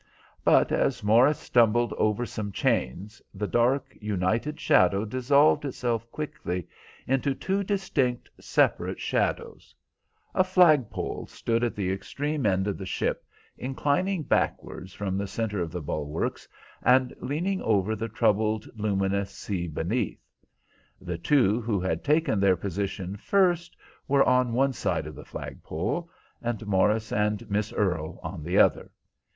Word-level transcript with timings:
But 0.43 0.71
as 0.71 1.03
Morris 1.03 1.37
stumbled 1.37 1.93
over 1.93 2.25
some 2.25 2.51
chains, 2.51 3.21
the 3.35 3.45
dark, 3.45 3.95
united 4.01 4.59
shadow 4.59 5.05
dissolved 5.05 5.63
itself 5.63 6.09
quickly 6.09 6.67
into 7.05 7.35
two 7.35 7.63
distinct 7.63 8.27
separate 8.39 8.99
shadows. 8.99 9.75
A 10.33 10.43
flagpole 10.43 11.27
stood 11.27 11.63
at 11.63 11.75
the 11.75 11.91
extreme 11.91 12.47
end 12.47 12.65
of 12.67 12.79
the 12.79 12.85
ship, 12.87 13.23
inclining 13.59 14.23
backwards 14.23 14.91
from 14.91 15.19
the 15.19 15.27
centre 15.27 15.61
of 15.61 15.71
the 15.71 15.83
bulwarks, 15.83 16.47
and 16.81 17.13
leaning 17.19 17.61
over 17.61 17.95
the 17.95 18.09
troubled, 18.09 18.67
luminous 18.75 19.29
sea 19.29 19.67
beneath. 19.67 20.17
The 20.99 21.19
two 21.19 21.61
who 21.61 21.79
had 21.79 22.03
taken 22.03 22.39
their 22.39 22.57
position 22.57 23.17
first 23.17 23.77
were 24.07 24.23
on 24.23 24.53
one 24.53 24.73
side 24.73 25.05
of 25.05 25.13
the 25.13 25.25
flag 25.25 25.61
pole 25.61 26.09
and 26.41 26.65
Morris 26.65 27.11
and 27.11 27.47
Miss 27.51 27.71
Earle 27.71 28.19
on 28.23 28.41
the 28.43 28.57
other. 28.57 28.89